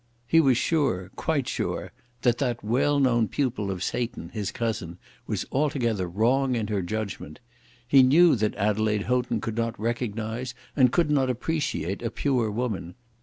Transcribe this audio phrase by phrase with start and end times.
[0.25, 1.91] He was sure, quite sure,
[2.23, 7.39] that that well known pupil of Satan, his cousin, was altogether wrong in her judgment.
[7.87, 12.95] He knew that Adelaide Houghton could not recognise, and could not appreciate, a pure woman.